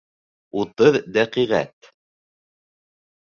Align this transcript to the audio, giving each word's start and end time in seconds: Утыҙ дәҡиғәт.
Утыҙ 0.61 0.97
дәҡиғәт. 1.17 1.91